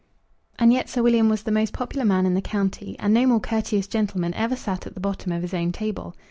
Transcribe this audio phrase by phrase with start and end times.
[0.57, 3.39] And yet Sir William was the most popular man in the county, and no more
[3.39, 6.15] courteous gentleman ever sat at the bottom of his own table.